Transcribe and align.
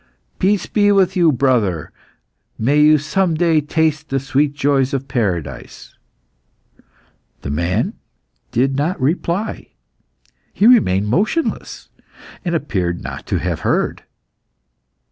"Peace 0.39 0.65
be 0.65 0.91
with 0.91 1.15
you, 1.15 1.31
brother! 1.31 1.91
May 2.57 2.81
you 2.81 2.97
some 2.97 3.35
day 3.35 3.61
taste 3.61 4.09
the 4.09 4.19
sweet 4.19 4.55
joys 4.55 4.95
of 4.95 5.07
paradise." 5.07 5.95
The 7.41 7.51
man 7.51 7.93
did 8.51 8.75
not 8.75 8.99
reply. 8.99 9.67
He 10.51 10.65
remained 10.65 11.07
motionless, 11.07 11.89
and 12.43 12.55
appeared 12.55 13.03
not 13.03 13.27
to 13.27 13.37
have 13.37 13.59
heard. 13.59 14.01